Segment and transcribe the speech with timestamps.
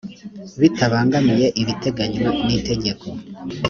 [0.61, 3.07] bitabangamiye ibiteganywa n itegeko